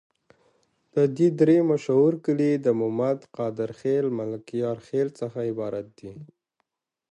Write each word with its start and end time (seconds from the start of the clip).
د 0.95 0.97
دي 1.17 1.27
درې 1.41 1.57
مشهور 1.71 2.13
کلي 2.25 2.51
د 2.65 2.67
مومد، 2.79 3.19
قادر 3.37 3.69
خیل، 3.79 4.05
ملکیار 4.19 4.77
خیل 4.87 5.07
څخه 5.19 5.39
عبارت 5.51 5.87
دي. 5.99 6.11